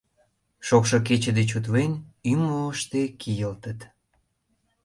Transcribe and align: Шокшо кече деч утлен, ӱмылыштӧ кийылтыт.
Шокшо 0.67 0.97
кече 1.07 1.31
деч 1.39 1.49
утлен, 1.57 1.91
ӱмылыштӧ 2.31 3.01
кийылтыт. 3.21 3.79